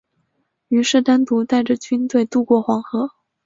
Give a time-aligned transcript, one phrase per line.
[0.69, 3.11] 于是单独带着军队渡过黄河。